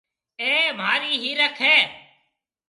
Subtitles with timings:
[0.39, 1.77] اَي مهاري هيَرک هيَ۔